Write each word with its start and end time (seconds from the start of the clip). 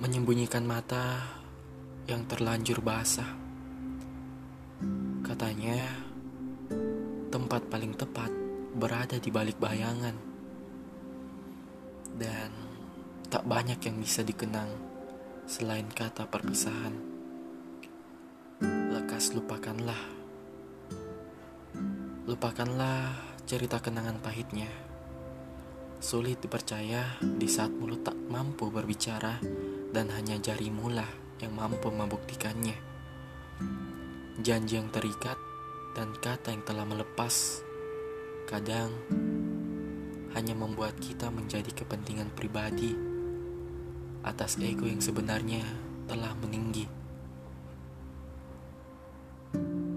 menyembunyikan 0.00 0.64
mata 0.64 1.20
yang 2.08 2.24
terlanjur 2.24 2.80
basah. 2.80 3.36
Katanya, 5.20 5.76
tempat 7.28 7.68
paling 7.68 7.92
tepat 7.92 8.32
berada 8.80 9.20
di 9.20 9.28
balik 9.28 9.60
bayangan, 9.60 10.16
dan 12.16 12.48
tak 13.28 13.44
banyak 13.44 13.76
yang 13.84 14.00
bisa 14.00 14.24
dikenang 14.24 14.72
selain 15.44 15.84
kata 15.92 16.24
perpisahan. 16.24 16.96
Lekas 18.96 19.36
lupakanlah, 19.36 20.00
lupakanlah 22.24 23.20
cerita 23.44 23.84
kenangan 23.84 24.16
pahitnya. 24.24 24.72
Sulit 26.00 26.40
dipercaya 26.40 27.20
di 27.20 27.44
saat 27.44 27.68
mulut 27.68 28.00
tak 28.00 28.16
mampu 28.16 28.72
berbicara 28.72 29.36
dan 29.90 30.10
hanya 30.14 30.38
jarimu 30.38 30.90
lah 30.90 31.08
yang 31.42 31.54
mampu 31.54 31.90
membuktikannya. 31.90 32.78
Janji 34.40 34.78
yang 34.78 34.88
terikat 34.94 35.36
dan 35.98 36.14
kata 36.16 36.54
yang 36.54 36.62
telah 36.62 36.86
melepas 36.86 37.66
kadang 38.46 38.90
hanya 40.34 40.54
membuat 40.54 40.94
kita 41.02 41.28
menjadi 41.28 41.70
kepentingan 41.74 42.30
pribadi 42.34 42.94
atas 44.22 44.60
ego 44.62 44.86
yang 44.86 45.02
sebenarnya 45.02 45.64
telah 46.06 46.34
meninggi. 46.38 46.86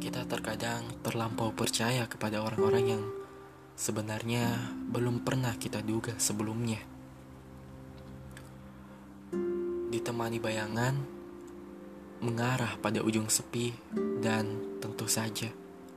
Kita 0.00 0.24
terkadang 0.28 1.00
terlampau 1.04 1.52
percaya 1.52 2.08
kepada 2.08 2.40
orang-orang 2.40 2.84
yang 2.84 3.02
sebenarnya 3.74 4.72
belum 4.88 5.26
pernah 5.26 5.56
kita 5.58 5.82
duga 5.82 6.14
sebelumnya. 6.16 6.93
Ditemani 10.04 10.36
bayangan 10.36 11.00
mengarah 12.20 12.76
pada 12.76 13.00
ujung 13.00 13.24
sepi 13.32 13.72
dan 14.20 14.76
tentu 14.76 15.08
saja 15.08 15.48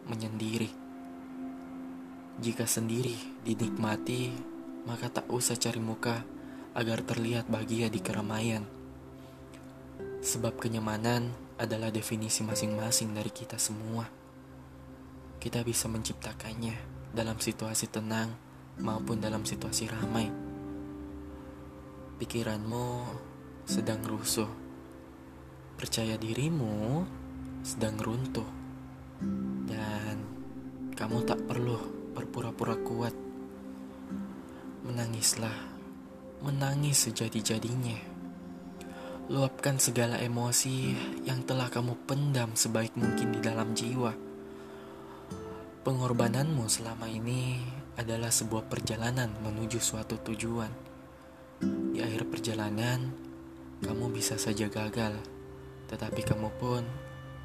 menyendiri. 0.08 0.72
Jika 2.40 2.64
sendiri 2.64 3.20
dinikmati, 3.44 4.32
maka 4.88 5.12
tak 5.12 5.28
usah 5.28 5.60
cari 5.60 5.84
muka 5.84 6.24
agar 6.72 7.04
terlihat 7.04 7.52
bahagia 7.52 7.92
di 7.92 8.00
keramaian. 8.00 8.64
Sebab 10.24 10.56
kenyamanan 10.56 11.36
adalah 11.60 11.92
definisi 11.92 12.48
masing-masing 12.48 13.12
dari 13.12 13.28
kita 13.36 13.60
semua. 13.60 14.08
Kita 15.36 15.68
bisa 15.68 15.92
menciptakannya 15.92 16.80
dalam 17.12 17.44
situasi 17.44 17.92
tenang 17.92 18.32
maupun 18.80 19.20
dalam 19.20 19.44
situasi 19.44 19.92
ramai. 19.92 20.32
Pikiranmu 22.24 23.36
sedang 23.68 24.00
rusuh, 24.08 24.48
percaya 25.76 26.16
dirimu 26.16 27.04
sedang 27.68 28.00
runtuh, 28.00 28.48
dan 29.68 30.24
kamu 30.96 31.28
tak 31.28 31.44
perlu 31.44 31.76
berpura-pura 32.16 32.80
kuat. 32.80 33.12
Menangislah, 34.88 35.68
menangis 36.48 37.12
sejadi-jadinya. 37.12 38.00
Luapkan 39.28 39.76
segala 39.76 40.16
emosi 40.24 40.96
yang 41.28 41.44
telah 41.44 41.68
kamu 41.68 42.08
pendam 42.08 42.56
sebaik 42.56 42.96
mungkin 42.96 43.36
di 43.36 43.44
dalam 43.44 43.76
jiwa 43.76 44.28
Pengorbananmu 45.88 46.68
selama 46.68 47.08
ini 47.08 47.64
adalah 47.96 48.28
sebuah 48.28 48.68
perjalanan 48.68 49.32
menuju 49.40 49.80
suatu 49.80 50.20
tujuan. 50.20 50.68
Di 51.64 52.04
akhir 52.04 52.28
perjalanan, 52.28 53.27
kamu 53.78 54.10
bisa 54.10 54.42
saja 54.42 54.66
gagal, 54.66 55.14
tetapi 55.86 56.26
kamu 56.26 56.50
pun 56.58 56.82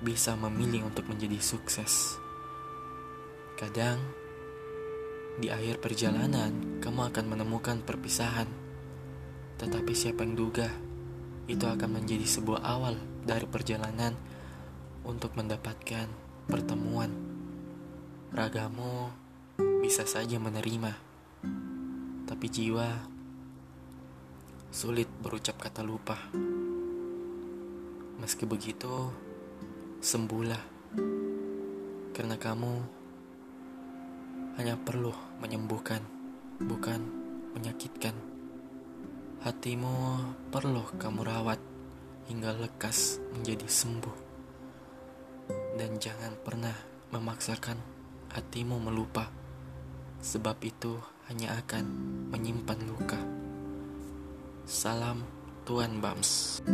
bisa 0.01 0.33
memilih 0.33 0.89
untuk 0.89 1.05
menjadi 1.05 1.37
sukses. 1.39 2.17
Kadang, 3.61 4.01
di 5.37 5.53
akhir 5.53 5.85
perjalanan, 5.85 6.81
kamu 6.81 7.13
akan 7.13 7.25
menemukan 7.29 7.85
perpisahan, 7.85 8.49
tetapi 9.61 9.93
siapa 9.93 10.25
yang 10.25 10.35
duga 10.35 10.73
itu 11.47 11.69
akan 11.69 12.01
menjadi 12.01 12.25
sebuah 12.25 12.65
awal 12.65 12.97
dari 13.29 13.45
perjalanan 13.45 14.17
untuk 15.05 15.37
mendapatkan 15.37 16.09
pertemuan. 16.49 17.13
Ragamu 18.33 19.13
bisa 19.85 20.09
saja 20.09 20.41
menerima, 20.41 20.97
tapi 22.25 22.47
jiwa 22.49 23.12
sulit 24.83 25.07
berucap 25.23 25.63
kata 25.63 25.87
lupa. 25.87 26.19
Meski 28.19 28.51
begitu, 28.51 29.15
sembuhlah, 30.03 30.59
karena 32.11 32.35
kamu 32.35 32.73
hanya 34.59 34.75
perlu 34.75 35.15
menyembuhkan, 35.39 36.03
bukan 36.67 36.99
menyakitkan. 37.55 38.11
Hatimu 39.47 39.95
perlu 40.51 40.83
kamu 40.99 41.31
rawat 41.31 41.63
hingga 42.27 42.51
lekas 42.59 43.23
menjadi 43.39 43.71
sembuh, 43.71 44.19
dan 45.79 45.95
jangan 46.03 46.35
pernah 46.43 46.75
memaksakan 47.15 47.79
hatimu 48.35 48.83
melupa, 48.83 49.31
sebab 50.19 50.59
itu 50.67 50.99
hanya 51.31 51.55
akan 51.63 51.87
menyimpan 52.35 52.83
luka. 52.91 53.23
Salam 54.73 55.21
Tuan 55.69 56.01
Bams. 56.01 56.65